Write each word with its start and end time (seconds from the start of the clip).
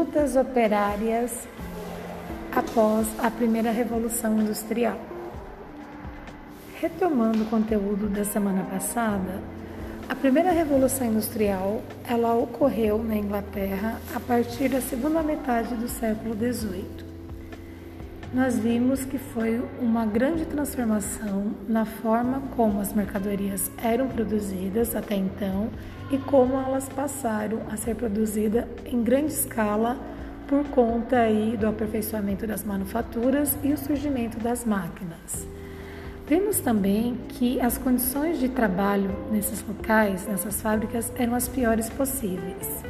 Lutas 0.00 0.34
operárias 0.34 1.46
após 2.56 3.06
a 3.18 3.30
primeira 3.30 3.70
Revolução 3.70 4.40
Industrial. 4.40 4.98
Retomando 6.80 7.42
o 7.42 7.46
conteúdo 7.46 8.08
da 8.08 8.24
semana 8.24 8.64
passada, 8.64 9.42
a 10.08 10.14
primeira 10.14 10.52
Revolução 10.52 11.06
Industrial 11.06 11.82
ela 12.08 12.32
ocorreu 12.32 12.96
na 13.04 13.14
Inglaterra 13.14 14.00
a 14.14 14.18
partir 14.18 14.70
da 14.70 14.80
segunda 14.80 15.22
metade 15.22 15.74
do 15.74 15.86
século 15.86 16.34
XVIII. 16.34 17.09
Nós 18.32 18.56
vimos 18.56 19.04
que 19.04 19.18
foi 19.18 19.60
uma 19.80 20.06
grande 20.06 20.44
transformação 20.44 21.52
na 21.68 21.84
forma 21.84 22.40
como 22.54 22.80
as 22.80 22.92
mercadorias 22.92 23.68
eram 23.82 24.06
produzidas 24.06 24.94
até 24.94 25.16
então 25.16 25.68
e 26.12 26.16
como 26.16 26.54
elas 26.54 26.88
passaram 26.88 27.62
a 27.68 27.76
ser 27.76 27.96
produzidas 27.96 28.66
em 28.86 29.02
grande 29.02 29.32
escala 29.32 29.98
por 30.46 30.64
conta 30.68 31.16
aí 31.16 31.56
do 31.56 31.66
aperfeiçoamento 31.66 32.46
das 32.46 32.62
manufaturas 32.62 33.58
e 33.64 33.72
o 33.72 33.78
surgimento 33.78 34.38
das 34.38 34.64
máquinas. 34.64 35.48
Vimos 36.24 36.60
também 36.60 37.18
que 37.30 37.60
as 37.60 37.78
condições 37.78 38.38
de 38.38 38.48
trabalho 38.48 39.10
nesses 39.32 39.60
locais, 39.66 40.28
nessas 40.28 40.62
fábricas, 40.62 41.12
eram 41.16 41.34
as 41.34 41.48
piores 41.48 41.90
possíveis. 41.90 42.84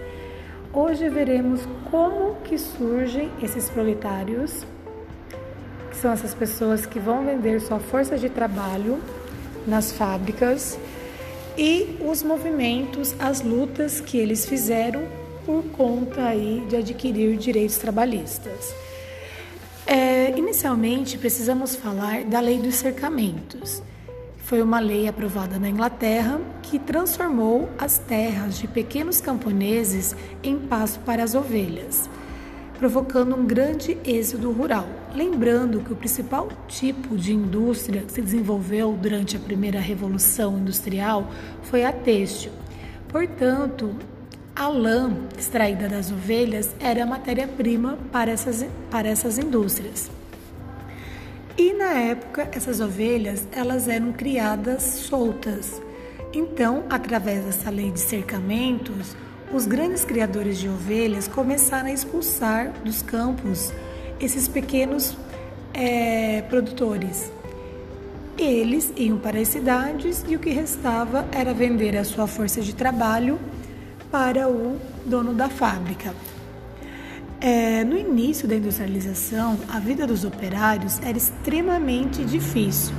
Hoje 0.70 1.08
veremos 1.08 1.66
como 1.90 2.34
que 2.44 2.58
surgem 2.58 3.30
esses 3.42 3.70
proletários, 3.70 4.66
são 6.00 6.12
essas 6.12 6.34
pessoas 6.34 6.86
que 6.86 6.98
vão 6.98 7.24
vender 7.24 7.60
sua 7.60 7.78
força 7.78 8.16
de 8.16 8.28
trabalho 8.28 9.00
nas 9.66 9.92
fábricas 9.92 10.78
e 11.58 11.96
os 12.00 12.22
movimentos, 12.22 13.14
as 13.18 13.42
lutas 13.42 14.00
que 14.00 14.16
eles 14.16 14.46
fizeram 14.46 15.02
por 15.44 15.62
conta 15.64 16.24
aí 16.24 16.64
de 16.68 16.76
adquirir 16.76 17.36
direitos 17.36 17.76
trabalhistas. 17.76 18.74
É, 19.86 20.30
inicialmente, 20.38 21.18
precisamos 21.18 21.74
falar 21.74 22.24
da 22.24 22.40
lei 22.40 22.58
dos 22.58 22.76
cercamentos. 22.76 23.82
Foi 24.38 24.62
uma 24.62 24.80
lei 24.80 25.06
aprovada 25.06 25.58
na 25.58 25.68
Inglaterra 25.68 26.40
que 26.62 26.78
transformou 26.78 27.68
as 27.78 27.98
terras 27.98 28.58
de 28.58 28.66
pequenos 28.66 29.20
camponeses 29.20 30.14
em 30.42 30.58
pasto 30.58 31.00
para 31.00 31.22
as 31.22 31.34
ovelhas, 31.34 32.08
provocando 32.80 33.36
um 33.36 33.44
grande 33.44 33.98
êxodo 34.06 34.50
rural. 34.50 34.88
Lembrando 35.14 35.80
que 35.80 35.92
o 35.92 35.96
principal 35.96 36.48
tipo 36.66 37.14
de 37.14 37.34
indústria 37.34 38.00
que 38.00 38.10
se 38.10 38.22
desenvolveu 38.22 38.96
durante 38.98 39.36
a 39.36 39.38
primeira 39.38 39.78
revolução 39.78 40.58
industrial 40.58 41.30
foi 41.64 41.84
a 41.84 41.92
têxtil. 41.92 42.50
Portanto, 43.06 43.94
a 44.56 44.66
lã 44.66 45.14
extraída 45.36 45.90
das 45.90 46.10
ovelhas 46.10 46.74
era 46.80 47.02
a 47.02 47.06
matéria-prima 47.06 47.98
para 48.10 48.30
essas, 48.30 48.64
para 48.90 49.08
essas 49.08 49.36
indústrias. 49.36 50.10
E 51.58 51.74
na 51.74 51.92
época, 51.92 52.48
essas 52.50 52.80
ovelhas 52.80 53.46
elas 53.52 53.88
eram 53.88 54.10
criadas 54.10 54.82
soltas. 54.82 55.82
Então, 56.32 56.84
através 56.88 57.44
dessa 57.44 57.68
lei 57.68 57.90
de 57.90 58.00
cercamentos, 58.00 59.14
os 59.52 59.66
grandes 59.66 60.04
criadores 60.04 60.58
de 60.58 60.68
ovelhas 60.68 61.26
começaram 61.26 61.88
a 61.88 61.92
expulsar 61.92 62.72
dos 62.84 63.02
campos 63.02 63.72
esses 64.20 64.46
pequenos 64.46 65.16
é, 65.74 66.42
produtores. 66.42 67.32
Eles 68.38 68.92
iam 68.96 69.18
para 69.18 69.38
as 69.38 69.48
cidades 69.48 70.24
e 70.28 70.36
o 70.36 70.38
que 70.38 70.50
restava 70.50 71.26
era 71.32 71.52
vender 71.52 71.96
a 71.96 72.04
sua 72.04 72.26
força 72.26 72.60
de 72.60 72.74
trabalho 72.74 73.38
para 74.10 74.48
o 74.48 74.78
dono 75.04 75.34
da 75.34 75.48
fábrica. 75.48 76.14
É, 77.40 77.84
no 77.84 77.96
início 77.96 78.46
da 78.46 78.54
industrialização, 78.54 79.58
a 79.68 79.80
vida 79.80 80.06
dos 80.06 80.24
operários 80.24 81.00
era 81.02 81.16
extremamente 81.16 82.24
difícil. 82.24 82.94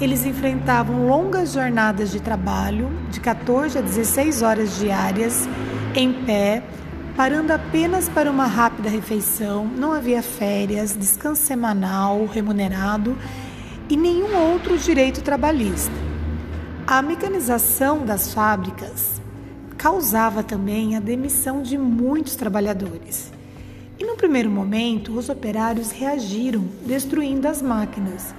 Eles 0.00 0.24
enfrentavam 0.24 1.06
longas 1.06 1.52
jornadas 1.52 2.10
de 2.10 2.20
trabalho, 2.20 2.88
de 3.10 3.20
14 3.20 3.78
a 3.78 3.80
16 3.80 4.42
horas 4.42 4.78
diárias, 4.78 5.48
em 5.94 6.12
pé, 6.12 6.62
parando 7.16 7.52
apenas 7.52 8.08
para 8.08 8.30
uma 8.30 8.46
rápida 8.46 8.88
refeição, 8.88 9.66
não 9.66 9.92
havia 9.92 10.22
férias, 10.22 10.96
descanso 10.96 11.42
semanal 11.42 12.26
remunerado 12.26 13.16
e 13.88 13.96
nenhum 13.96 14.36
outro 14.36 14.76
direito 14.78 15.22
trabalhista. 15.22 15.94
A 16.86 17.02
mecanização 17.02 18.04
das 18.04 18.32
fábricas 18.32 19.20
causava 19.76 20.42
também 20.42 20.96
a 20.96 21.00
demissão 21.00 21.62
de 21.62 21.78
muitos 21.78 22.36
trabalhadores. 22.36 23.32
E 23.98 24.04
no 24.04 24.16
primeiro 24.16 24.50
momento, 24.50 25.16
os 25.16 25.28
operários 25.28 25.90
reagiram 25.90 26.64
destruindo 26.86 27.48
as 27.48 27.60
máquinas, 27.60 28.34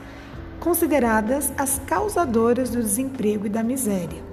consideradas 0.59 1.51
as 1.57 1.81
causadoras 1.85 2.69
do 2.69 2.81
desemprego 2.81 3.45
e 3.45 3.49
da 3.49 3.63
miséria. 3.63 4.28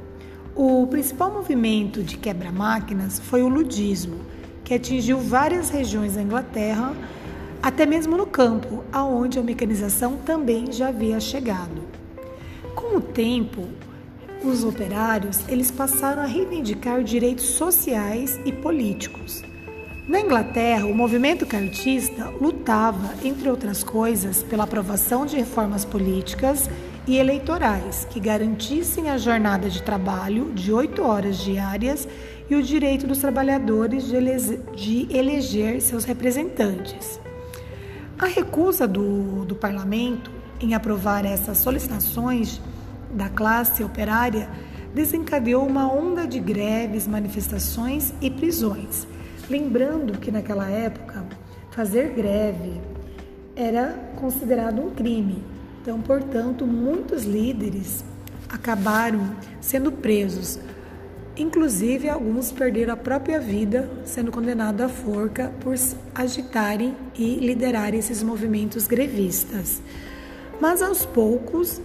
O 0.59 0.87
principal 0.87 1.31
movimento 1.31 2.03
de 2.03 2.17
quebra-máquinas 2.17 3.19
foi 3.19 3.43
o 3.43 3.49
ludismo, 3.49 4.21
que 4.65 4.73
atingiu 4.73 5.19
várias 5.19 5.69
regiões 5.69 6.15
da 6.15 6.23
Inglaterra, 6.23 6.97
até 7.63 7.85
mesmo 7.85 8.17
no 8.17 8.25
campo, 8.25 8.83
aonde 8.91 9.39
a 9.39 9.43
mecanização 9.43 10.17
também 10.17 10.73
já 10.73 10.89
havia 10.89 11.21
chegado. 11.21 11.83
Com 12.75 12.97
o 12.97 13.03
tempo, 13.03 13.69
os 14.43 14.65
operários 14.65 15.47
eles 15.47 15.71
passaram 15.71 16.23
a 16.23 16.27
reivindicar 16.27 17.05
direitos 17.05 17.51
sociais 17.51 18.41
e 18.47 18.51
políticos. 18.51 19.43
Na 20.09 20.21
Inglaterra, 20.21 20.87
o 20.87 20.95
movimento 20.95 21.45
cartista 21.45 22.31
lutava, 22.41 23.13
entre 23.23 23.51
outras 23.51 23.85
coisas, 23.85 24.43
pela 24.43 24.65
aprovação 24.65 25.27
de 25.27 25.37
reformas 25.37 25.85
políticas 25.85 26.71
e 27.07 27.17
eleitorais 27.17 28.07
que 28.11 28.19
garantissem 28.19 29.09
a 29.09 29.17
jornada 29.17 29.71
de 29.71 29.83
trabalho 29.83 30.53
de 30.53 30.73
oito 30.73 31.03
horas 31.03 31.39
diárias 31.39 32.09
e 32.51 32.55
o 32.55 32.63
direito 32.63 33.07
dos 33.07 33.19
trabalhadores 33.19 34.07
de, 34.07 34.19
de 34.75 35.17
eleger 35.17 35.81
seus 35.81 36.05
representantes. 36.05 37.21
A 38.19 38.27
recusa 38.27 38.89
do, 38.89 39.45
do 39.45 39.55
parlamento 39.55 40.31
em 40.61 40.75
aprovar 40.75 41.25
essas 41.25 41.59
solicitações 41.59 42.61
da 43.11 43.29
classe 43.29 43.85
operária 43.85 44.49
desencadeou 44.95 45.67
uma 45.67 45.93
onda 45.93 46.27
de 46.27 46.41
greves, 46.41 47.07
manifestações 47.07 48.15
e 48.21 48.31
prisões. 48.31 49.07
Lembrando 49.49 50.19
que 50.19 50.33
naquela 50.33 50.69
época 50.69 51.25
fazer 51.71 52.15
greve 52.15 52.81
era 53.55 54.13
considerado 54.17 54.81
um 54.81 54.91
crime. 54.91 55.56
Então, 55.87 56.01
portanto, 56.01 56.67
muitos 56.67 57.23
líderes 57.23 58.05
acabaram 58.49 59.37
sendo 59.61 59.93
presos. 59.93 60.59
Inclusive, 61.37 62.09
alguns 62.09 62.51
perderam 62.51 62.95
a 62.95 62.97
própria 62.97 63.39
vida, 63.39 63.89
sendo 64.05 64.33
condenados 64.33 64.81
à 64.85 64.89
forca 64.89 65.53
por 65.61 65.77
agitarem 66.13 66.97
e 67.15 67.37
liderarem 67.37 68.01
esses 68.01 68.21
movimentos 68.21 68.89
grevistas. 68.89 69.81
Mas 70.61 70.83
aos 70.83 71.07
poucos 71.07 71.81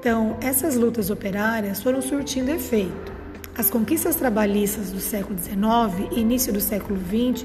então, 0.00 0.38
essas 0.40 0.74
lutas 0.74 1.10
operárias 1.10 1.82
foram 1.82 2.00
surtindo 2.00 2.50
efeito. 2.50 3.12
As 3.54 3.68
conquistas 3.68 4.16
trabalhistas 4.16 4.92
do 4.92 4.98
século 4.98 5.38
XIX 5.38 6.10
e 6.10 6.20
início 6.20 6.54
do 6.54 6.60
século 6.60 6.98
XX 6.98 7.44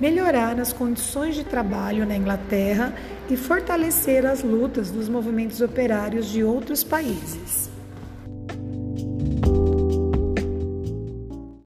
melhoraram 0.00 0.62
as 0.62 0.72
condições 0.72 1.34
de 1.34 1.44
trabalho 1.44 2.06
na 2.06 2.16
Inglaterra 2.16 2.94
e 3.28 3.36
fortaleceram 3.36 4.30
as 4.30 4.42
lutas 4.42 4.90
dos 4.90 5.08
movimentos 5.08 5.60
operários 5.60 6.26
de 6.26 6.42
outros 6.42 6.82
países. 6.82 7.73